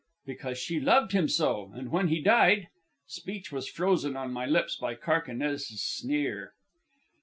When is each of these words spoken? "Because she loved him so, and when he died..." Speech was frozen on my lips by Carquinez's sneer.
"Because 0.25 0.57
she 0.57 0.79
loved 0.79 1.11
him 1.11 1.27
so, 1.27 1.71
and 1.75 1.91
when 1.91 2.07
he 2.07 2.21
died..." 2.21 2.69
Speech 3.05 3.51
was 3.51 3.69
frozen 3.69 4.15
on 4.17 4.33
my 4.33 4.47
lips 4.47 4.75
by 4.75 4.95
Carquinez's 4.95 5.83
sneer. 5.83 6.55